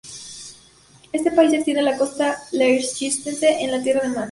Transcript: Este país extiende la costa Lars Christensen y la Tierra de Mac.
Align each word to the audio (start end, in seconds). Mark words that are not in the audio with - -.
Este 1.13 1.29
país 1.29 1.53
extiende 1.53 1.83
la 1.83 1.95
costa 1.95 2.35
Lars 2.53 2.95
Christensen 2.97 3.59
y 3.59 3.67
la 3.67 3.83
Tierra 3.83 4.01
de 4.01 4.07
Mac. 4.07 4.19